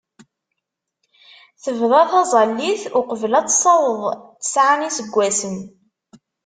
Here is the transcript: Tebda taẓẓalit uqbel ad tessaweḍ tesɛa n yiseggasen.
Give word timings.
Tebda 1.63 2.01
taẓẓalit 2.09 2.83
uqbel 2.99 3.33
ad 3.39 3.47
tessaweḍ 3.47 3.97
tesɛa 4.41 4.75
n 4.77 4.85
yiseggasen. 4.85 5.55